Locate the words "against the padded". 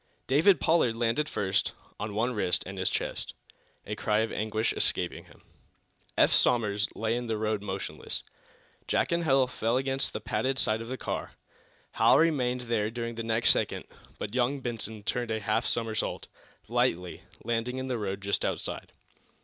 9.77-10.57